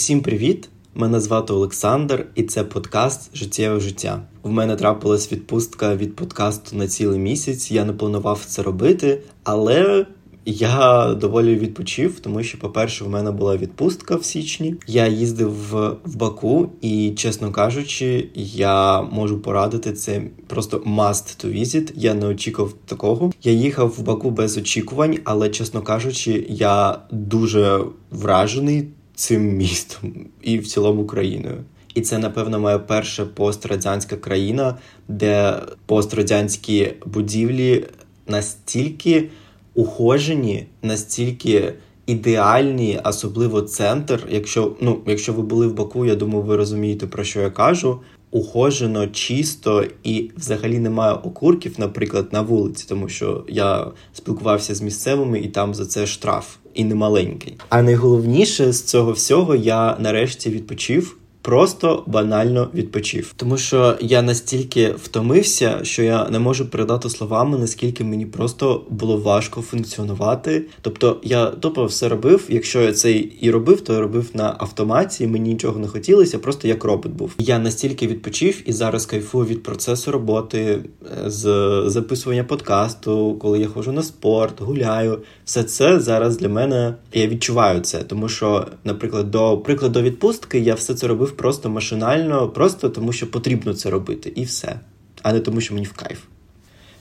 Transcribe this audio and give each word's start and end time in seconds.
Всім 0.00 0.20
привіт! 0.20 0.68
Мене 0.94 1.20
звати 1.20 1.52
Олександр, 1.52 2.26
і 2.34 2.42
це 2.42 2.64
подкаст 2.64 3.36
Життєве 3.36 3.80
життя. 3.80 4.22
В 4.42 4.50
мене 4.50 4.76
трапилась 4.76 5.32
відпустка 5.32 5.96
від 5.96 6.16
подкасту 6.16 6.76
на 6.76 6.88
цілий 6.88 7.18
місяць. 7.18 7.70
Я 7.70 7.84
не 7.84 7.92
планував 7.92 8.44
це 8.46 8.62
робити, 8.62 9.22
але 9.44 10.06
я 10.44 11.14
доволі 11.14 11.54
відпочив, 11.54 12.20
тому 12.20 12.42
що, 12.42 12.58
по-перше, 12.58 13.04
в 13.04 13.08
мене 13.08 13.30
була 13.30 13.56
відпустка 13.56 14.16
в 14.16 14.24
січні. 14.24 14.74
Я 14.86 15.06
їздив 15.06 15.52
в, 15.70 15.96
Баку, 16.04 16.68
і, 16.80 17.10
чесно 17.16 17.52
кажучи, 17.52 18.28
я 18.34 19.02
можу 19.02 19.38
порадити 19.38 19.92
це 19.92 20.22
просто 20.46 20.76
must 20.78 21.44
to 21.44 21.60
visit. 21.60 21.92
Я 21.94 22.14
не 22.14 22.26
очікував 22.26 22.72
такого. 22.86 23.32
Я 23.42 23.52
їхав 23.52 23.88
в 23.98 24.02
Баку 24.02 24.30
без 24.30 24.56
очікувань, 24.58 25.18
але, 25.24 25.48
чесно 25.48 25.82
кажучи, 25.82 26.46
я 26.48 26.98
дуже 27.10 27.80
вражений 28.10 28.88
цим 29.20 29.56
містом 29.56 30.26
і 30.42 30.58
в 30.58 30.66
цілому 30.66 31.06
країною. 31.06 31.64
І 31.94 32.00
це, 32.00 32.18
напевно, 32.18 32.60
моя 32.60 32.78
перша 32.78 33.24
пострадянська 33.24 34.16
країна, 34.16 34.78
де 35.08 35.54
пострадянські 35.86 36.92
будівлі 37.06 37.86
настільки 38.26 39.28
ухожені, 39.74 40.66
настільки 40.82 41.74
ідеальні, 42.06 43.00
особливо 43.04 43.62
центр. 43.62 44.26
Якщо 44.30 44.76
ну, 44.80 45.00
якщо 45.06 45.32
ви 45.32 45.42
були 45.42 45.66
в 45.66 45.74
Баку, 45.74 46.06
я 46.06 46.14
думаю, 46.14 46.42
ви 46.42 46.56
розумієте, 46.56 47.06
про 47.06 47.24
що 47.24 47.40
я 47.40 47.50
кажу. 47.50 48.00
Ухожено, 48.30 49.06
чисто 49.06 49.84
і 50.04 50.30
взагалі 50.36 50.78
немає 50.78 51.14
окурків, 51.14 51.74
наприклад, 51.78 52.28
на 52.32 52.40
вулиці, 52.40 52.86
тому 52.88 53.08
що 53.08 53.44
я 53.48 53.86
спілкувався 54.12 54.74
з 54.74 54.82
місцевими, 54.82 55.40
і 55.40 55.48
там 55.48 55.74
за 55.74 55.86
це 55.86 56.06
штраф 56.06 56.56
і 56.74 56.84
не 56.84 56.94
маленький. 56.94 57.56
А 57.68 57.82
найголовніше 57.82 58.72
з 58.72 58.82
цього 58.82 59.12
всього 59.12 59.54
я 59.54 59.96
нарешті 60.00 60.50
відпочив 60.50 61.16
просто 61.42 62.02
банально 62.06 62.68
відпочив, 62.74 63.32
тому 63.36 63.58
що 63.58 63.96
я 64.00 64.22
настільки 64.22 64.88
втомився, 64.88 65.78
що 65.82 66.02
я 66.02 66.28
не 66.28 66.38
можу 66.38 66.66
передати 66.66 67.10
словами, 67.10 67.58
наскільки 67.58 68.04
мені 68.04 68.26
просто 68.26 68.82
було 68.90 69.16
важко 69.16 69.62
функціонувати. 69.62 70.64
Тобто 70.80 71.20
я 71.22 71.46
тупо 71.46 71.84
все 71.84 72.08
робив. 72.08 72.44
Якщо 72.48 72.82
я 72.82 72.92
це 72.92 73.24
і 73.40 73.50
робив, 73.50 73.80
то 73.80 73.92
я 73.92 74.00
робив 74.00 74.30
на 74.34 74.56
автоматі. 74.58 75.26
Мені 75.26 75.50
нічого 75.50 75.78
не 75.78 75.88
хотілося, 75.88 76.38
просто 76.38 76.68
як 76.68 76.84
робот 76.84 77.12
був. 77.12 77.34
Я 77.38 77.58
настільки 77.58 78.06
відпочив 78.06 78.62
і 78.68 78.72
зараз 78.72 79.06
кайфую 79.06 79.46
від 79.46 79.62
процесу 79.62 80.12
роботи, 80.12 80.58
е, 80.58 81.30
з 81.30 81.44
записування 81.86 82.44
подкасту, 82.44 83.36
коли 83.40 83.58
я 83.58 83.68
ходжу 83.68 83.92
на 83.92 84.02
спорт, 84.02 84.60
гуляю. 84.60 85.18
Все 85.44 85.62
це 85.62 86.00
зараз 86.00 86.36
для 86.38 86.48
мене 86.48 86.94
я 87.12 87.26
відчуваю 87.26 87.80
це, 87.80 87.98
тому 87.98 88.28
що, 88.28 88.66
наприклад, 88.84 89.30
до 89.30 89.58
прикладу 89.58 90.02
відпустки 90.02 90.58
я 90.58 90.74
все 90.74 90.94
це 90.94 91.06
робив 91.06 91.29
просто 91.36 91.70
машинально, 91.70 92.48
просто 92.48 92.88
тому 92.88 93.12
що 93.12 93.30
потрібно 93.30 93.74
це 93.74 93.90
робити, 93.90 94.32
і 94.36 94.44
все, 94.44 94.80
а 95.22 95.32
не 95.32 95.40
тому, 95.40 95.60
що 95.60 95.74
мені 95.74 95.86
в 95.86 95.92
кайф. 95.92 96.18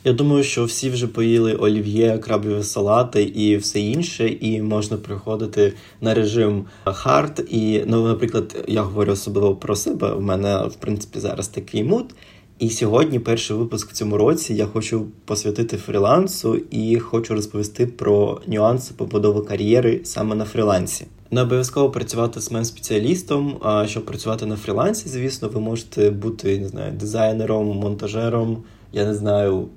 Я 0.04 0.14
думаю, 0.14 0.44
що 0.44 0.66
всі 0.66 0.90
вже 0.90 1.08
поїли 1.08 1.54
олів'є, 1.54 2.18
крабові 2.18 2.64
салати 2.64 3.24
і 3.24 3.58
все 3.58 3.80
інше, 3.80 4.30
і 4.30 4.62
можна 4.62 4.98
приходити 4.98 5.74
на 6.02 6.14
режим 6.14 6.66
hard. 6.84 7.48
І, 7.50 7.84
ну, 7.88 8.08
наприклад, 8.08 8.66
я 8.68 8.82
говорю 8.82 9.12
особливо 9.12 9.56
про 9.56 9.76
себе. 9.76 10.12
У 10.12 10.22
мене, 10.22 10.58
в 10.68 10.76
принципі, 10.76 11.20
зараз 11.20 11.48
такий 11.48 11.84
mood. 11.84 12.16
І 12.60 12.70
сьогодні, 12.70 13.20
перший 13.20 13.58
випуск 13.58 13.90
в 13.90 13.94
цьому 13.94 14.18
році, 14.18 14.54
я 14.54 14.66
хочу 14.66 15.08
посвятити 15.26 15.78
фрілансу 15.78 16.56
і 16.72 17.00
хочу 17.00 17.34
розповісти 17.34 17.88
про 17.88 18.42
нюанси 18.48 18.94
побудови 18.98 19.42
кар'єри 19.42 20.02
саме 20.04 20.36
на 20.36 20.46
фрілансі. 20.46 21.06
Не 21.32 21.42
обов'язково 21.42 21.90
працювати 21.90 22.42
з 22.42 22.66
спеціалістом. 22.66 23.58
А 23.62 23.88
щоб 23.88 24.06
працювати 24.06 24.46
на 24.46 24.56
фрілансі, 24.56 25.10
звісно, 25.10 25.50
ви 25.50 25.60
можете 25.60 26.10
бути 26.10 26.60
не 26.60 26.68
знаю, 26.68 26.92
дизайнером, 26.92 27.68
монтажером, 27.68 28.64
я 28.94 29.06
не 29.06 29.14
знаю, 29.14 29.68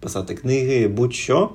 писати 0.00 0.34
книги, 0.34 0.88
будь-що. 0.88 1.50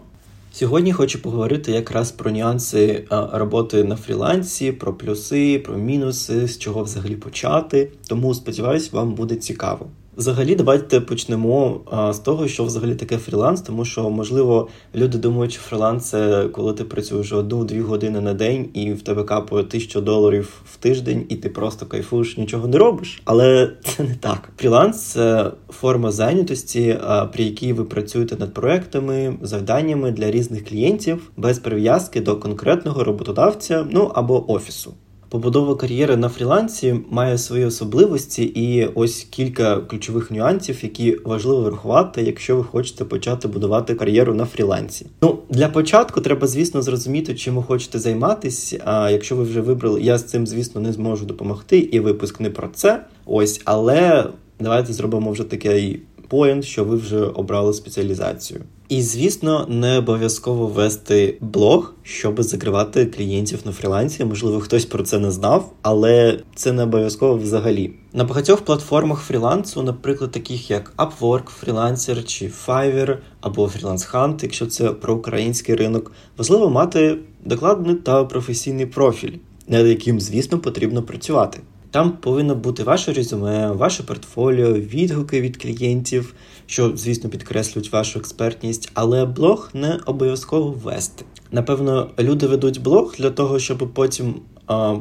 Сьогодні 0.52 0.94
хочу 0.94 1.22
поговорити 1.22 1.72
якраз 1.72 2.12
про 2.12 2.32
нюанси 2.32 3.08
роботи 3.34 3.84
на 3.84 3.96
фрілансі, 3.96 4.72
про 4.72 4.94
плюси, 4.94 5.60
про 5.60 5.78
мінуси, 5.78 6.48
з 6.48 6.58
чого 6.58 6.84
взагалі 6.84 7.16
почати. 7.16 7.92
Тому 8.08 8.34
сподіваюсь, 8.34 8.92
вам 8.92 9.14
буде 9.14 9.36
цікаво. 9.36 9.88
Взагалі, 10.20 10.56
давайте 10.56 11.02
почнемо 11.02 11.82
з 12.12 12.20
того, 12.20 12.48
що 12.48 12.64
взагалі 12.64 12.96
таке 12.96 13.18
фріланс, 13.18 13.62
тому 13.62 13.86
що, 13.86 14.10
можливо, 14.10 14.68
люди 14.96 15.18
думають, 15.18 15.52
що 15.52 15.62
фріланс 15.62 16.10
це 16.10 16.48
коли 16.52 16.74
ти 16.74 16.84
працюєш 16.84 17.34
одну-дві 17.34 17.82
години 17.82 18.22
на 18.22 18.34
день, 18.34 18.70
і 18.74 18.94
в 18.94 19.02
тебе 19.02 19.24
капає 19.24 19.64
тисячу 19.64 20.02
доларів 20.02 20.62
в 20.66 20.78
тиждень, 20.78 21.26
і 21.30 21.36
ти 21.36 21.50
просто 21.50 21.86
кайфуєш, 21.86 22.38
нічого 22.38 22.68
не 22.68 22.78
робиш. 22.78 23.22
Але 23.26 23.72
це 23.84 24.04
не 24.04 24.16
так. 24.16 24.50
Фріланс 24.58 25.02
це 25.02 25.52
форма 25.70 26.12
зайнятості, 26.12 26.98
при 27.34 27.44
якій 27.44 27.74
ви 27.74 27.84
працюєте 27.84 28.36
над 28.40 28.54
проектами, 28.54 29.38
завданнями 29.42 30.12
для 30.12 30.32
різних 30.32 30.66
клієнтів 30.66 31.32
без 31.38 31.60
прив'язки 31.60 32.22
до 32.22 32.36
конкретного 32.36 33.04
роботодавця, 33.04 33.88
ну 33.92 34.12
або 34.16 34.52
офісу. 34.52 34.94
Побудова 35.30 35.76
кар'єри 35.76 36.18
на 36.18 36.30
фрілансі 36.30 36.96
має 37.10 37.38
свої 37.38 37.66
особливості, 37.66 38.44
і 38.44 38.86
ось 38.96 39.28
кілька 39.30 39.78
ключових 39.78 40.32
нюансів, 40.32 40.84
які 40.84 41.18
важливо 41.26 41.62
врахувати, 41.62 42.24
якщо 42.24 42.56
ви 42.56 42.64
хочете 42.64 43.06
почати 43.06 43.48
будувати 43.48 43.96
кар'єру 43.96 44.34
на 44.34 44.46
фрілансі. 44.46 45.06
Ну 45.22 45.40
для 45.50 45.70
початку 45.70 46.22
треба, 46.22 46.48
звісно, 46.48 46.82
зрозуміти, 46.82 47.36
чим 47.36 47.56
ви 47.56 47.64
хочете 47.64 48.00
займатися. 48.00 48.82
А 48.86 49.10
якщо 49.10 49.36
ви 49.36 49.44
вже 49.44 49.62
вибрали, 49.62 50.02
я 50.02 50.18
з 50.18 50.24
цим, 50.24 50.48
звісно, 50.48 50.82
не 50.82 50.94
зможу 50.94 51.26
допомогти, 51.26 51.78
і 51.78 52.00
випуск 52.00 52.40
не 52.40 52.50
про 52.50 52.68
це. 52.74 53.06
Ось, 53.26 53.62
але 53.66 54.26
давайте 54.60 54.94
зробимо 54.94 55.32
вже 55.32 55.44
такий 55.44 56.00
point, 56.30 56.66
що 56.66 56.84
ви 56.84 56.96
вже 56.96 57.20
обрали 57.20 57.74
спеціалізацію. 57.74 58.62
І, 58.90 59.02
звісно, 59.02 59.66
не 59.70 59.98
обов'язково 59.98 60.68
вести 60.68 61.38
блог, 61.42 61.94
щоб 62.04 62.44
закривати 62.44 63.06
клієнтів 63.06 63.60
на 63.66 63.72
фрілансі. 63.72 64.26
Можливо, 64.26 64.60
хтось 64.60 64.86
про 64.86 65.04
це 65.04 65.20
не 65.20 65.32
знав, 65.32 65.74
але 65.82 66.40
це 66.56 66.72
не 66.72 66.84
обов'язково 66.84 67.38
взагалі. 67.38 67.94
На 68.14 68.24
багатьох 68.24 68.62
платформах 68.62 69.20
фрілансу, 69.20 69.84
наприклад, 69.84 70.32
таких 70.32 70.72
як 70.72 70.94
Upwork, 70.98 71.44
Freelancer 71.64 72.24
чи 72.24 72.52
Fiverr 72.68 73.18
або 73.42 73.66
Freelance 73.66 74.12
Hunt, 74.14 74.40
якщо 74.44 74.66
це 74.66 74.90
про 74.90 75.16
український 75.16 75.76
ринок, 75.76 76.12
важливо 76.38 76.70
мати 76.70 77.18
докладний 77.46 77.96
та 77.96 78.24
професійний 78.24 78.86
профіль, 78.86 79.34
над 79.68 79.88
яким, 79.88 80.20
звісно, 80.20 80.60
потрібно 80.60 81.04
працювати. 81.04 81.60
Там 81.92 82.12
повинно 82.12 82.56
бути 82.56 82.84
ваше 82.84 83.14
резюме, 83.14 83.72
ваше 83.72 84.04
портфоліо, 84.04 84.74
відгуки 84.74 85.42
від 85.42 85.58
клієнтів, 85.58 86.34
що, 86.66 86.98
звісно, 86.98 87.30
підкреслюють 87.30 87.92
вашу 87.92 88.20
експертність, 88.20 88.92
але 88.94 89.26
блог 89.26 89.70
не 89.74 90.00
обов'язково 90.06 90.72
вести. 90.84 91.26
Напевно, 91.52 92.10
люди 92.20 92.48
ведуть 92.48 92.82
блог 92.82 93.16
для 93.18 93.30
того, 93.30 93.60
щоб 93.60 93.90
потім, 93.94 94.36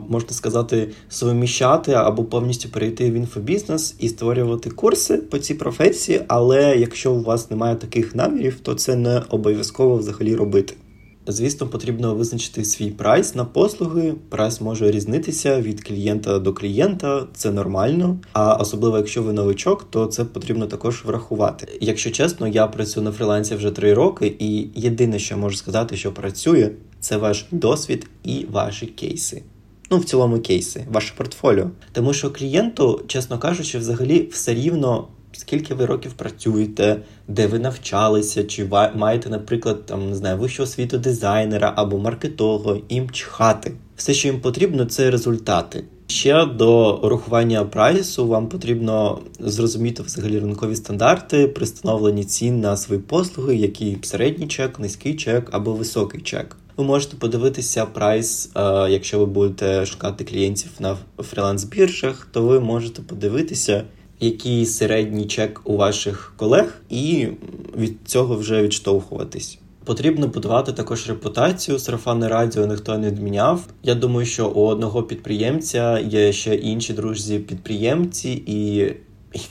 можна 0.09 0.31
сказати, 0.31 0.91
совміщати 1.09 1.93
або 1.93 2.25
повністю 2.25 2.69
перейти 2.69 3.11
в 3.11 3.15
інфобізнес 3.15 3.95
і 3.99 4.09
створювати 4.09 4.71
курси 4.71 5.17
по 5.17 5.39
цій 5.39 5.55
професії. 5.55 6.21
Але 6.29 6.77
якщо 6.77 7.13
у 7.13 7.23
вас 7.23 7.51
немає 7.51 7.77
таких 7.77 8.15
намірів, 8.15 8.61
то 8.61 8.75
це 8.75 8.97
не 8.97 9.23
обов'язково 9.31 9.97
взагалі 9.97 10.35
робити. 10.35 10.75
Звісно, 11.31 11.67
потрібно 11.67 12.15
визначити 12.15 12.65
свій 12.65 12.91
прайс 12.91 13.35
на 13.35 13.45
послуги. 13.45 14.15
Прайс 14.29 14.61
може 14.61 14.91
різнитися 14.91 15.61
від 15.61 15.85
клієнта 15.85 16.39
до 16.39 16.53
клієнта, 16.53 17.27
це 17.35 17.51
нормально. 17.51 18.19
А 18.33 18.55
особливо, 18.55 18.97
якщо 18.97 19.23
ви 19.23 19.33
новичок, 19.33 19.87
то 19.91 20.07
це 20.07 20.25
потрібно 20.25 20.67
також 20.67 21.05
врахувати. 21.05 21.79
Якщо 21.81 22.11
чесно, 22.11 22.49
я 22.49 22.67
працюю 22.67 23.05
на 23.05 23.13
фрілансі 23.13 23.55
вже 23.55 23.71
три 23.71 23.95
роки, 23.95 24.37
і 24.39 24.69
єдине, 24.75 25.19
що 25.19 25.35
я 25.35 25.41
можу 25.41 25.57
сказати, 25.57 25.97
що 25.97 26.13
працює, 26.13 26.71
це 27.01 27.17
ваш 27.17 27.47
досвід 27.51 28.07
і 28.25 28.47
ваші 28.51 28.87
кейси. 28.87 29.43
Ну, 29.91 29.99
в 29.99 30.05
цілому 30.05 30.41
кейси, 30.41 30.87
ваше 30.91 31.13
портфоліо. 31.17 31.71
Тому 31.93 32.13
що 32.13 32.31
клієнту, 32.31 33.01
чесно 33.07 33.39
кажучи, 33.39 33.79
взагалі 33.79 34.29
все 34.33 34.55
рівно 34.55 35.09
скільки 35.33 35.75
ви 35.75 35.87
років 35.87 36.13
працюєте, 36.13 37.01
де 37.29 37.47
ви 37.47 37.59
навчалися, 37.59 38.45
чи 38.45 38.69
маєте, 38.95 39.31
наприклад, 39.31 39.87
там 39.87 40.11
не 40.11 40.17
знаю, 40.17 40.39
вищу 40.39 40.63
освіту 40.63 40.99
дизайнера 40.99 41.73
або 41.77 41.99
маркетолога, 41.99 42.77
їм 42.89 43.11
чхати. 43.11 43.73
Все, 43.97 44.15
що 44.15 44.29
їм 44.29 44.41
потрібно, 44.41 44.85
це 44.85 45.11
результати. 45.11 45.85
Ще 46.07 46.47
до 46.47 47.01
рахування 47.03 47.65
прайсу 47.65 48.29
вам 48.29 48.49
потрібно 48.49 49.19
зрозуміти 49.41 50.03
взагалі 50.03 50.39
ринкові 50.39 50.77
стандарти 50.77 51.49
при 51.49 51.65
встановленні 51.65 52.25
цін 52.25 52.61
на 52.61 52.77
свої 52.77 53.01
послуги, 53.01 53.57
який 53.57 53.99
середній 54.03 54.49
чек, 54.49 54.79
низький 54.79 55.17
чек 55.17 55.49
або 55.53 55.73
високий 55.73 56.21
чек. 56.21 56.57
Ви 56.77 56.85
можете 56.85 57.17
подивитися 57.17 57.87
прайс, 57.87 58.51
е, 58.57 58.61
якщо 58.91 59.19
ви 59.19 59.27
будете 59.27 59.87
шукати 59.87 60.25
клієнтів 60.25 60.71
на 60.79 60.97
фріланс-біржах, 61.19 62.27
то 62.33 62.43
ви 62.43 62.61
можете 62.61 63.03
подивитися, 63.03 63.85
який 64.21 64.67
середній 64.67 65.27
чек 65.27 65.61
у 65.65 65.77
ваших 65.77 66.33
колег, 66.37 66.83
і 66.91 67.29
від 67.77 67.97
цього 68.05 68.37
вже 68.37 68.63
відштовхуватись. 68.63 69.59
Потрібно 69.85 70.29
будувати 70.29 70.73
також 70.73 71.09
репутацію. 71.09 71.79
Сарафанне 71.79 72.29
радіо 72.29 72.67
ніхто 72.67 72.99
не 72.99 73.11
відміняв. 73.11 73.67
Я 73.83 73.95
думаю, 73.95 74.27
що 74.27 74.49
у 74.49 74.67
одного 74.67 75.03
підприємця 75.03 75.99
є 75.99 76.33
ще 76.33 76.55
інші 76.55 76.93
друзі 76.93 77.39
підприємці 77.39 78.43
і 78.47 78.93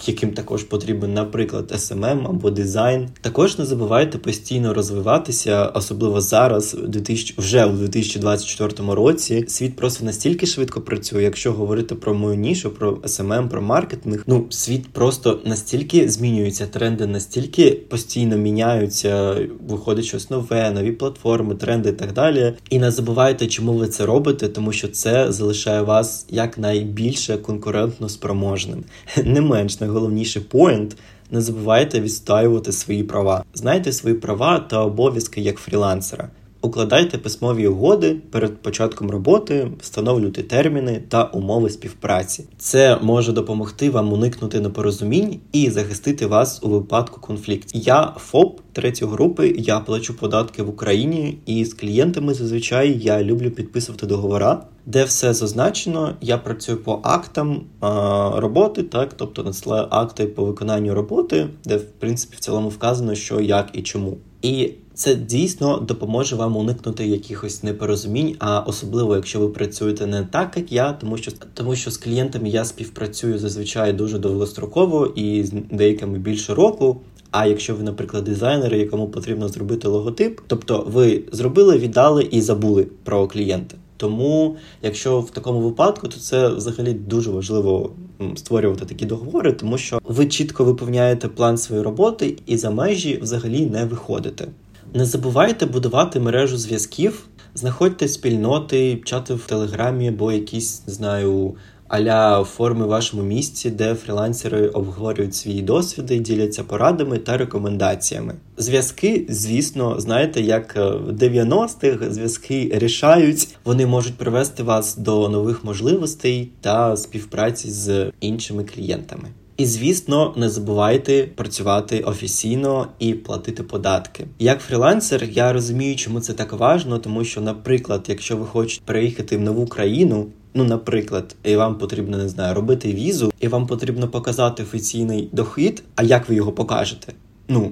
яким 0.06 0.32
також 0.32 0.64
потрібен, 0.64 1.14
наприклад, 1.14 1.72
SMM 1.72 2.30
або 2.30 2.52
дизайн. 2.52 3.10
Також 3.22 3.60
не 3.60 3.66
забувайте 3.66 4.18
постійно 4.18 4.74
розвиватися, 4.74 5.66
особливо 5.66 6.22
зараз, 6.22 6.78
2000, 6.88 7.36
вже 7.38 7.66
у 7.66 7.72
2024 7.72 8.94
році. 8.94 9.46
Світ 9.48 9.76
просто 9.76 10.06
настільки 10.06 10.46
швидко 10.46 10.82
працює, 10.82 11.24
якщо 11.24 11.54
говорити 11.54 11.96
про 11.96 12.14
мою 12.14 12.36
нішу, 12.36 12.70
про 12.70 12.92
SMM, 12.92 13.48
про 13.48 13.62
маркетинг. 13.62 14.24
Ну, 14.28 14.46
світ 14.50 14.88
просто 14.88 15.40
настільки 15.46 16.10
змінюється, 16.10 16.68
тренди 16.68 17.08
настільки 17.08 17.72
постійно 17.72 18.38
міняються, 18.38 19.38
виходить 19.68 20.06
щось 20.06 20.30
нове, 20.30 20.72
нові 20.72 20.92
платформи, 20.92 21.56
тренди 21.56 21.90
і 21.90 21.94
так 21.94 22.14
далі. 22.14 22.54
І 22.70 22.80
не 22.80 22.92
забувайте, 22.92 23.48
чому 23.48 23.74
ви 23.74 23.88
це 23.88 24.06
робите, 24.06 24.48
тому 24.48 24.72
що 24.72 24.88
це 24.88 25.32
залишає 25.32 25.82
вас 25.82 26.26
якнайбільше 26.30 27.38
конкурентно 27.38 28.10
спроможним. 28.10 28.84
Не 29.24 29.42
менше 29.42 29.67
менш 29.68 29.80
найголовніший 29.80 30.42
поінт. 30.42 30.98
Не 31.32 31.42
забувайте 31.42 32.00
відстоювати 32.02 32.72
свої 32.72 33.04
права. 33.04 33.44
Знайте 33.54 33.94
свої 33.94 34.16
права 34.16 34.60
та 34.60 34.84
обов'язки 34.84 35.42
як 35.42 35.58
фрілансера. 35.58 36.30
Укладайте 36.62 37.18
письмові 37.18 37.68
угоди 37.68 38.16
перед 38.32 38.58
початком 38.58 39.12
роботи, 39.12 39.72
встановлюйте 39.82 40.44
терміни 40.44 41.04
та 41.10 41.24
умови 41.24 41.70
співпраці. 41.70 42.46
Це 42.58 42.98
може 43.02 43.32
допомогти 43.32 43.90
вам 43.90 44.14
уникнути 44.14 44.60
непорозумінь 44.60 45.40
і 45.52 45.70
захистити 45.70 46.26
вас 46.26 46.64
у 46.64 46.70
випадку 46.70 47.22
конфліктів. 47.22 47.82
Я 47.82 48.14
ФОП 48.18 48.62
третьої 48.74 49.12
групи, 49.12 49.56
я 49.58 49.80
плачу 49.80 50.18
податки 50.18 50.64
в 50.64 50.70
Україні, 50.70 51.38
і 51.46 51.66
з 51.66 51.74
клієнтами 51.74 52.34
зазвичай 52.34 52.98
я 53.00 53.24
люблю 53.24 53.52
підписувати 53.52 54.06
договора, 54.06 54.64
де 54.86 55.04
все 55.04 55.34
зазначено. 55.34 56.16
Я 56.22 56.38
працюю 56.38 56.78
по 56.78 57.00
актам 57.04 57.64
а, 57.80 58.32
роботи, 58.40 58.84
так 58.84 59.14
тобто 59.14 59.44
надсилаю 59.44 59.88
акти 59.90 60.26
по 60.26 60.46
виконанню 60.46 60.94
роботи, 60.94 61.48
де 61.66 61.78
в 61.78 61.86
принципі 61.86 62.36
в 62.38 62.40
цілому 62.40 62.70
вказано, 62.70 63.16
що 63.16 63.42
як 63.42 63.70
і 63.74 63.82
чому. 63.82 64.18
І 64.42 64.72
це 64.98 65.16
дійсно 65.16 65.78
допоможе 65.78 66.36
вам 66.36 66.58
уникнути 66.58 67.08
якихось 67.08 67.64
непорозумінь, 67.64 68.36
а 68.40 68.60
особливо, 68.60 69.16
якщо 69.16 69.40
ви 69.40 69.50
працюєте 69.50 70.06
не 70.06 70.24
так, 70.24 70.58
як 70.58 70.72
я, 70.72 70.94
тому 70.94 71.18
що 71.18 71.32
тому 71.54 71.76
що 71.76 71.92
з 71.92 71.98
клієнтами 71.98 72.50
я 72.50 72.66
співпрацюю 72.66 73.40
зазвичай 73.40 73.94
дуже 73.94 74.20
довгостроково 74.20 75.06
і 75.06 75.44
з 75.44 75.52
деякими 75.72 76.18
більше 76.18 76.54
року. 76.54 77.02
А 77.32 77.46
якщо 77.46 77.76
ви, 77.76 77.84
наприклад, 77.84 78.24
дизайнер, 78.24 78.76
якому 78.76 79.08
потрібно 79.08 79.50
зробити 79.50 79.88
логотип, 79.88 80.40
тобто 80.48 80.88
ви 80.88 81.24
зробили, 81.32 81.78
віддали 81.78 82.28
і 82.32 82.42
забули 82.42 82.88
про 83.04 83.28
клієнта. 83.28 83.76
Тому, 83.98 84.56
якщо 84.82 85.20
в 85.20 85.32
такому 85.32 85.60
випадку, 85.60 86.08
то 86.08 86.20
це 86.20 86.48
взагалі 86.48 86.94
дуже 86.94 87.32
важливо 87.32 87.92
створювати 88.36 88.86
такі 88.86 89.06
договори, 89.06 89.52
тому 89.52 89.78
що 89.78 90.00
ви 90.04 90.26
чітко 90.26 90.64
виповняєте 90.64 91.28
план 91.28 91.58
своєї 91.58 91.86
роботи 91.86 92.38
і 92.46 92.58
за 92.58 92.72
межі 92.72 93.20
взагалі 93.22 93.66
не 93.66 93.86
виходите. 93.86 94.48
Не 94.94 95.06
забувайте 95.06 95.66
будувати 95.66 96.20
мережу 96.20 96.58
зв'язків, 96.58 97.28
знаходьте 97.56 98.08
спільноти, 98.08 99.02
чати 99.06 99.34
в 99.34 99.46
телеграмі 99.46 100.08
або 100.08 100.32
якісь 100.32 100.88
не 100.88 100.94
знаю 100.94 101.56
аля 101.88 102.44
форми 102.44 102.86
в 102.86 102.90
вашому 102.90 103.24
місці, 103.24 103.70
де 103.70 103.96
фрілансери 103.96 104.68
обговорюють 104.68 105.36
свої 105.36 105.62
досвіди, 105.62 106.20
діляться 106.20 106.64
порадами 106.64 107.18
та 107.18 107.38
рекомендаціями. 107.38 108.34
Зв'язки, 108.58 109.26
звісно, 109.30 110.00
знаєте, 110.00 110.42
як 110.42 110.76
в 110.76 111.12
90-х 111.12 112.14
зв'язки 112.14 112.72
рішають, 112.74 113.48
вони 113.66 113.86
можуть 113.86 114.18
привести 114.18 114.64
вас 114.64 114.98
до 114.98 115.30
нових 115.30 115.64
можливостей 115.64 116.52
та 116.62 116.98
співпраці 116.98 117.72
з 117.72 118.12
іншими 118.20 118.64
клієнтами. 118.64 119.28
І 119.58 119.66
звісно, 119.66 120.34
не 120.38 120.50
забувайте 120.50 121.24
працювати 121.36 122.00
офіційно 122.00 122.88
і 123.00 123.14
платити 123.14 123.64
податки. 123.64 124.26
Як 124.40 124.62
фрілансер, 124.62 125.24
я 125.24 125.54
розумію, 125.54 125.96
чому 125.96 126.20
це 126.20 126.34
так 126.34 126.54
важно, 126.54 127.00
тому 127.00 127.24
що, 127.24 127.42
наприклад, 127.42 128.06
якщо 128.08 128.38
ви 128.38 128.46
хочете 128.46 128.86
переїхати 128.86 129.38
в 129.38 129.42
нову 129.42 129.66
країну. 129.66 130.26
Ну, 130.54 130.64
наприклад, 130.64 131.36
і 131.44 131.56
вам 131.56 131.78
потрібно 131.78 132.18
не 132.18 132.30
знаю, 132.30 132.56
робити 132.56 132.94
візу, 132.94 133.32
і 133.40 133.48
вам 133.48 133.68
потрібно 133.68 134.08
показати 134.08 134.64
офіційний 134.64 135.30
дохід. 135.32 135.84
А 135.96 136.04
як 136.04 136.30
ви 136.30 136.36
його 136.36 136.52
покажете? 136.52 137.14
Ну 137.48 137.72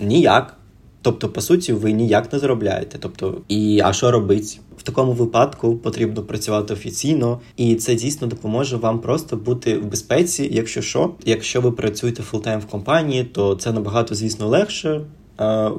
ніяк. 0.00 0.59
Тобто, 1.02 1.28
по 1.28 1.40
суті, 1.40 1.72
ви 1.72 1.92
ніяк 1.92 2.32
не 2.32 2.38
заробляєте. 2.38 2.98
Тобто, 3.00 3.40
і 3.48 3.80
а 3.84 3.92
що 3.92 4.10
робить? 4.10 4.60
В 4.76 4.82
такому 4.82 5.12
випадку 5.12 5.76
потрібно 5.76 6.22
працювати 6.22 6.74
офіційно, 6.74 7.40
і 7.56 7.74
це 7.74 7.94
дійсно 7.94 8.26
допоможе 8.26 8.76
вам 8.76 9.00
просто 9.00 9.36
бути 9.36 9.78
в 9.78 9.86
безпеці. 9.86 10.48
Якщо 10.52 10.82
що, 10.82 11.14
якщо 11.24 11.60
ви 11.60 11.72
працюєте 11.72 12.22
фултайм 12.22 12.60
в 12.60 12.66
компанії, 12.66 13.24
то 13.24 13.54
це 13.54 13.72
набагато, 13.72 14.14
звісно, 14.14 14.48
легше. 14.48 15.00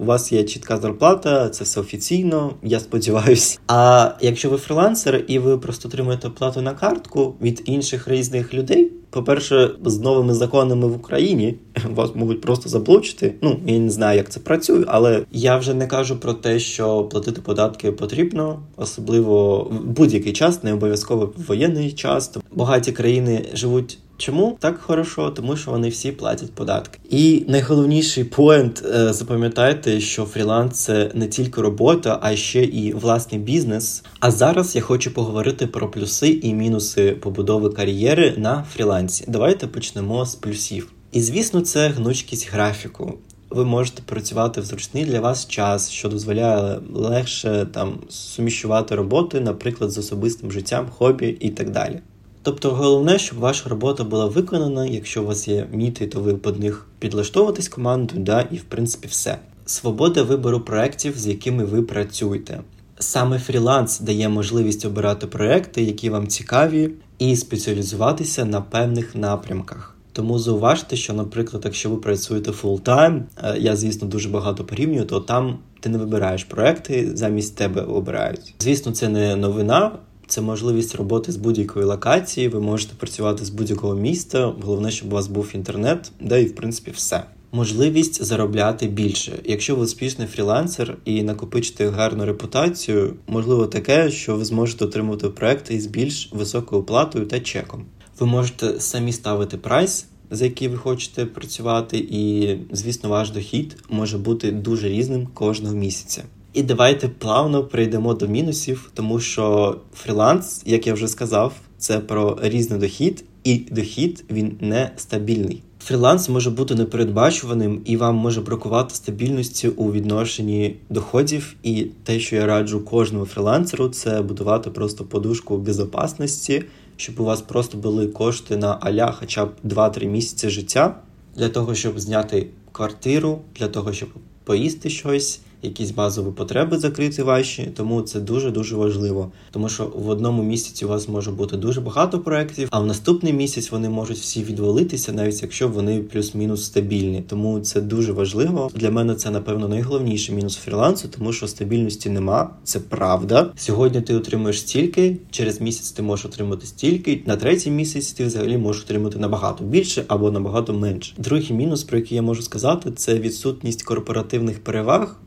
У 0.02 0.06
вас 0.06 0.32
є 0.32 0.44
чітка 0.44 0.78
зарплата, 0.78 1.50
це 1.50 1.64
все 1.64 1.80
офіційно, 1.80 2.54
я 2.64 2.80
сподіваюся. 2.80 3.60
А 3.68 4.12
якщо 4.22 4.50
ви 4.50 4.58
фрілансер 4.58 5.24
і 5.28 5.40
ви 5.40 5.58
просто 5.58 5.90
отримуєте 5.90 6.30
плату 6.30 6.62
на 6.62 6.74
картку 6.74 7.36
від 7.42 7.62
інших 7.66 8.08
різних 8.08 8.54
людей, 8.54 8.92
по-перше, 9.10 9.72
з 9.86 10.00
новими 10.00 10.34
законами 10.34 10.88
в 10.88 10.96
Україні 10.96 11.56
вас 11.94 12.10
можуть 12.16 12.42
просто 12.42 12.70
заблочити. 12.70 13.34
Ну 13.42 13.60
я 13.66 13.80
не 13.80 13.90
знаю, 13.90 14.18
як 14.18 14.30
це 14.30 14.40
працює, 14.40 14.84
але 14.88 15.26
я 15.32 15.58
вже 15.58 15.74
не 15.74 15.88
кажу 15.88 16.18
про 16.20 16.34
те, 16.34 16.60
що 16.60 17.04
платити 17.04 17.42
податки 17.42 17.92
потрібно, 17.92 18.60
особливо 18.78 19.64
в 19.64 19.86
будь-який 19.86 20.34
час, 20.34 20.64
не 20.64 20.74
обов'язково 20.74 21.34
в 21.38 21.44
воєнний 21.48 21.92
час. 21.92 22.38
Багаті 22.52 22.92
країни 22.92 23.46
живуть. 23.54 23.98
Чому 24.22 24.58
так 24.60 24.80
хорошо? 24.80 25.30
Тому 25.30 25.58
що 25.58 25.72
вони 25.72 25.90
всі 25.90 26.12
платять 26.12 26.52
податки. 26.52 27.00
І 27.10 27.46
найголовніший 27.48 28.24
поінт, 28.24 28.84
е, 28.96 29.14
запам'ятайте, 29.14 30.00
що 30.00 30.26
фріланс 30.26 30.84
це 30.84 31.12
не 31.14 31.28
тільки 31.28 31.62
робота, 31.62 32.20
а 32.22 32.36
ще 32.36 32.64
і 32.64 32.94
власний 32.94 33.42
бізнес. 33.42 34.04
А 34.20 34.32
зараз 34.32 34.76
я 34.76 34.82
хочу 34.82 35.14
поговорити 35.14 35.68
про 35.68 35.92
плюси 35.92 36.30
і 36.30 36.54
мінуси 36.54 37.12
побудови 37.12 37.70
кар'єри 37.70 38.34
на 38.38 38.66
фрілансі. 38.74 39.26
Давайте 39.28 39.68
почнемо 39.68 40.26
з 40.26 40.36
плюсів. 40.36 40.92
І 41.12 41.22
звісно, 41.22 41.62
це 41.62 41.88
гнучкість 41.88 42.52
графіку. 42.52 43.14
Ви 43.50 43.66
можете 43.66 44.02
працювати 44.02 44.62
в 44.62 44.66
зручний 44.66 45.06
для 45.06 45.20
вас 45.20 45.48
час, 45.48 45.90
що 45.90 46.10
дозволяє 46.10 46.80
легше 46.94 47.68
там 47.74 48.00
суміщувати 48.10 48.96
роботи, 48.96 49.40
наприклад, 49.40 49.92
з 49.92 49.98
особистим 49.98 50.52
життям, 50.52 50.88
хобі 50.98 51.28
і 51.28 51.50
так 51.50 51.70
далі. 51.70 52.00
Тобто 52.44 52.72
головне, 52.72 53.20
щоб 53.20 53.40
ваша 53.40 53.70
робота 53.70 54.04
була 54.04 54.26
виконана, 54.26 54.86
якщо 54.86 55.24
у 55.24 55.26
вас 55.26 55.48
є 55.48 55.68
міти, 55.72 56.08
то 56.08 56.20
ви 56.20 56.34
під 56.36 56.60
них 56.60 56.88
підлаштовуватись 57.00 57.70
командою, 57.70 58.22
да, 58.22 58.42
і 58.52 58.58
в 58.58 58.64
принципі 58.64 59.08
все. 59.08 59.38
Свобода 59.66 60.24
вибору 60.24 60.60
проєктів, 60.60 61.18
з 61.18 61.28
якими 61.28 61.66
ви 61.66 61.82
працюєте. 61.82 62.62
Саме 63.00 63.40
фріланс 63.40 64.00
дає 64.00 64.30
можливість 64.30 64.86
обирати 64.86 65.28
проекти, 65.28 65.84
які 65.84 66.10
вам 66.10 66.28
цікаві, 66.28 66.90
і 67.20 67.36
спеціалізуватися 67.36 68.46
на 68.46 68.62
певних 68.62 69.16
напрямках. 69.16 69.96
Тому 70.14 70.40
зауважте, 70.40 70.96
що, 70.96 71.14
наприклад, 71.14 71.62
якщо 71.66 71.90
ви 71.90 71.98
працюєте 71.98 72.52
фултайм, 72.52 73.24
я, 73.58 73.76
звісно, 73.76 74.08
дуже 74.08 74.30
багато 74.30 74.64
порівнюю, 74.64 75.06
то 75.06 75.20
там 75.20 75.58
ти 75.80 75.90
не 75.90 75.98
вибираєш 75.98 76.44
проекти, 76.44 77.12
замість 77.16 77.56
тебе 77.56 77.82
обирають. 77.82 78.54
Звісно, 78.60 78.92
це 78.92 79.10
не 79.10 79.36
новина. 79.36 79.92
Це 80.32 80.42
можливість 80.42 80.96
роботи 80.96 81.32
з 81.32 81.38
будь-якої 81.38 81.86
локації. 81.86 82.48
Ви 82.48 82.60
можете 82.60 82.94
працювати 82.96 83.46
з 83.46 83.50
будь-якого 83.50 83.96
міста. 83.96 84.54
Головне, 84.62 84.92
щоб 84.92 85.12
у 85.14 85.16
вас 85.16 85.28
був 85.28 85.52
інтернет, 85.54 86.12
де 86.20 86.44
і 86.44 86.46
в 86.46 86.56
принципі 86.56 86.92
все. 86.92 87.24
Можливість 87.52 88.24
заробляти 88.24 88.88
більше. 88.88 89.40
Якщо 89.46 89.76
ви 89.76 89.84
успішний 89.84 90.28
фрілансер 90.28 90.98
і 91.06 91.24
накопичите 91.24 91.90
гарну 91.90 92.26
репутацію, 92.26 93.14
можливо 93.28 93.68
таке, 93.68 94.12
що 94.12 94.36
ви 94.36 94.46
зможете 94.46 94.86
отримувати 94.86 95.30
проекти 95.30 95.76
із 95.76 95.86
більш 95.86 96.30
високою 96.34 96.82
оплатою 96.82 97.26
та 97.26 97.40
чеком. 97.40 97.86
Ви 98.20 98.28
можете 98.28 98.80
самі 98.80 99.14
ставити 99.14 99.58
прайс, 99.58 100.06
за 100.30 100.46
який 100.46 100.68
ви 100.68 100.78
хочете 100.78 101.26
працювати, 101.26 101.98
і, 101.98 102.56
звісно, 102.72 103.10
ваш 103.10 103.30
дохід 103.30 103.78
може 103.90 104.18
бути 104.18 104.52
дуже 104.52 104.90
різним 104.90 105.28
кожного 105.34 105.76
місяця. 105.76 106.24
І 106.54 106.64
давайте 106.64 107.08
плавно 107.08 107.64
прийдемо 107.64 108.14
до 108.14 108.28
мінусів, 108.28 108.92
тому 108.94 109.20
що 109.20 109.76
фріланс, 109.94 110.64
як 110.66 110.88
я 110.88 110.94
вже 110.94 111.08
сказав, 111.08 111.54
це 111.78 112.00
про 112.00 112.40
різний 112.42 112.80
дохід, 112.80 113.24
і 113.44 113.58
дохід 113.58 114.26
він 114.32 114.58
не 114.60 114.92
стабільний. 114.98 115.64
Фріланс 115.80 116.30
може 116.30 116.50
бути 116.50 116.76
непередбачуваним 116.76 117.82
і 117.86 117.98
вам 117.98 118.16
може 118.16 118.42
бракувати 118.42 118.96
стабільності 118.96 119.68
у 119.70 119.92
відношенні 119.92 120.76
доходів. 120.90 121.56
І 121.64 121.88
те, 122.04 122.20
що 122.20 122.36
я 122.36 122.46
раджу 122.46 122.86
кожному 122.90 123.26
фрілансеру, 123.26 123.90
це 123.90 124.22
будувати 124.22 124.70
просто 124.70 125.04
подушку 125.04 125.58
безпечності, 125.58 126.64
щоб 126.98 127.20
у 127.20 127.24
вас 127.24 127.42
просто 127.42 127.78
були 127.78 128.08
кошти 128.08 128.58
на 128.58 128.78
аля, 128.82 129.16
хоча 129.20 129.46
б 129.46 129.52
2-3 129.66 130.06
місяці 130.06 130.50
життя 130.50 130.96
для 131.36 131.50
того, 131.50 131.76
щоб 131.76 132.00
зняти 132.00 132.48
квартиру, 132.72 133.42
для 133.56 133.68
того, 133.68 133.94
щоб 133.94 134.10
поїсти 134.44 134.90
щось 134.90 135.42
якісь 135.62 135.92
базові 135.92 136.32
потреби 136.32 136.78
закрити 136.78 137.24
ваші, 137.24 137.72
тому 137.76 138.02
це 138.02 138.20
дуже 138.20 138.52
дуже 138.52 138.76
важливо. 138.76 139.32
Тому 139.52 139.70
що 139.70 139.92
в 139.96 140.10
одному 140.10 140.44
місяці 140.44 140.86
у 140.86 140.88
вас 140.88 141.08
може 141.08 141.32
бути 141.32 141.58
дуже 141.58 141.82
багато 141.82 142.20
проєктів, 142.20 142.68
а 142.72 142.80
в 142.80 142.86
наступний 142.86 143.34
місяць 143.34 143.72
вони 143.72 143.90
можуть 143.90 144.18
всі 144.18 144.44
відвалитися, 144.44 145.14
навіть 145.14 145.42
якщо 145.42 145.68
вони 145.68 146.00
плюс-мінус 146.00 146.66
стабільні. 146.66 147.24
Тому 147.28 147.60
це 147.60 147.82
дуже 147.82 148.12
важливо. 148.12 148.72
Для 148.76 148.92
мене 148.92 149.16
це 149.16 149.32
напевно 149.32 149.68
найголовніший 149.68 150.36
мінус 150.36 150.56
фрілансу, 150.56 151.08
тому 151.18 151.34
що 151.34 151.48
стабільності 151.48 152.10
нема. 152.10 152.50
Це 152.64 152.80
правда. 152.80 153.52
Сьогодні 153.56 154.02
ти 154.02 154.16
отримуєш 154.16 154.60
стільки, 154.60 155.18
через 155.32 155.62
місяць 155.62 155.92
ти 155.92 156.02
можеш 156.02 156.26
отримати 156.26 156.66
стільки. 156.66 157.24
На 157.26 157.36
третій 157.36 157.72
місяць 157.72 158.12
ти 158.12 158.26
взагалі 158.26 158.58
можеш 158.58 158.84
отримати 158.84 159.20
набагато 159.20 159.64
більше 159.64 160.04
або 160.08 160.32
набагато 160.32 160.74
менше. 160.74 161.14
Другий 161.18 161.54
мінус, 161.54 161.84
про 161.84 161.98
який 161.98 162.16
я 162.16 162.22
можу 162.22 162.42
сказати, 162.42 162.92
це 162.92 163.20
відсутність 163.20 163.84
корпоративних 163.84 164.64
переваг. 164.64 165.18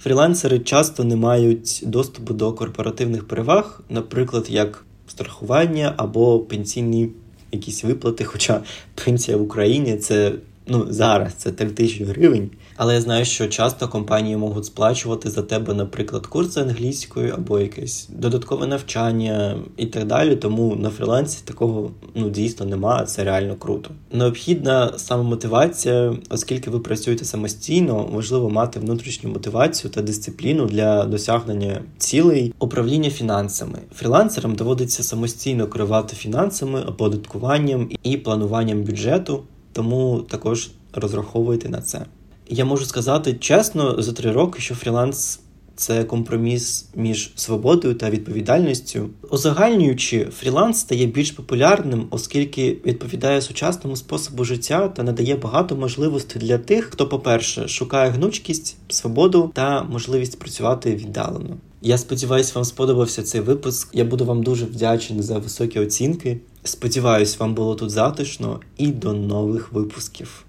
Фрілансери 0.00 0.58
часто 0.58 1.04
не 1.04 1.16
мають 1.16 1.80
доступу 1.86 2.34
до 2.34 2.52
корпоративних 2.52 3.28
переваг, 3.28 3.80
наприклад, 3.90 4.46
як 4.50 4.84
страхування 5.06 5.94
або 5.96 6.40
пенсійні 6.40 7.08
якісь 7.52 7.84
виплати. 7.84 8.24
Хоча 8.24 8.60
пенсія 9.04 9.36
в 9.36 9.42
Україні 9.42 9.96
це 9.96 10.32
ну 10.66 10.86
зараз 10.90 11.34
це 11.34 11.52
3 11.52 11.70
тисячі 11.70 12.04
гривень. 12.04 12.50
Але 12.76 12.94
я 12.94 13.00
знаю, 13.00 13.24
що 13.24 13.46
часто 13.46 13.88
компанії 13.88 14.36
можуть 14.36 14.64
сплачувати 14.64 15.30
за 15.30 15.42
тебе, 15.42 15.74
наприклад, 15.74 16.26
курси 16.26 16.60
англійської 16.60 17.30
або 17.30 17.60
якесь 17.60 18.08
додаткове 18.12 18.66
навчання 18.66 19.56
і 19.76 19.86
так 19.86 20.06
далі. 20.06 20.36
Тому 20.36 20.76
на 20.76 20.90
фрілансі 20.90 21.38
такого 21.44 21.90
ну 22.14 22.30
дійсно 22.30 22.66
немає. 22.66 23.06
Це 23.06 23.24
реально 23.24 23.56
круто. 23.56 23.90
Необхідна 24.12 24.98
самомотивація, 24.98 26.16
оскільки 26.30 26.70
ви 26.70 26.78
працюєте 26.78 27.24
самостійно, 27.24 28.08
важливо 28.12 28.50
мати 28.50 28.80
внутрішню 28.80 29.30
мотивацію 29.30 29.90
та 29.90 30.02
дисципліну 30.02 30.66
для 30.66 31.04
досягнення 31.04 31.82
цілей 31.98 32.54
управління 32.58 33.10
фінансами. 33.10 33.78
Фрілансерам 33.94 34.54
доводиться 34.54 35.02
самостійно 35.02 35.66
керувати 35.66 36.16
фінансами, 36.16 36.80
оподаткуванням 36.80 37.88
і 38.02 38.16
плануванням 38.16 38.82
бюджету, 38.82 39.42
тому 39.72 40.24
також 40.30 40.70
розраховуйте 40.92 41.68
на 41.68 41.80
це. 41.80 42.06
Я 42.48 42.64
можу 42.64 42.84
сказати 42.84 43.34
чесно, 43.34 44.02
за 44.02 44.12
три 44.12 44.32
роки, 44.32 44.60
що 44.60 44.74
фріланс 44.74 45.40
це 45.76 46.04
компроміс 46.04 46.86
між 46.94 47.32
свободою 47.34 47.94
та 47.94 48.10
відповідальністю. 48.10 49.08
Узагальнюючи, 49.30 50.24
фріланс 50.24 50.78
стає 50.78 51.06
більш 51.06 51.30
популярним, 51.30 52.06
оскільки 52.10 52.78
відповідає 52.86 53.42
сучасному 53.42 53.96
способу 53.96 54.44
життя 54.44 54.88
та 54.88 55.02
надає 55.02 55.36
багато 55.36 55.76
можливостей 55.76 56.42
для 56.42 56.58
тих, 56.58 56.84
хто, 56.84 57.08
по-перше, 57.08 57.68
шукає 57.68 58.10
гнучкість, 58.10 58.76
свободу 58.88 59.50
та 59.54 59.82
можливість 59.82 60.38
працювати 60.38 60.94
віддалено. 60.94 61.56
Я 61.82 61.98
сподіваюся, 61.98 62.52
вам 62.54 62.64
сподобався 62.64 63.22
цей 63.22 63.40
випуск. 63.40 63.88
Я 63.92 64.04
буду 64.04 64.24
вам 64.24 64.42
дуже 64.42 64.64
вдячний 64.64 65.22
за 65.22 65.38
високі 65.38 65.80
оцінки. 65.80 66.40
Сподіваюсь, 66.64 67.38
вам 67.38 67.54
було 67.54 67.74
тут 67.74 67.90
затишно 67.90 68.60
і 68.76 68.86
до 68.86 69.12
нових 69.12 69.72
випусків. 69.72 70.44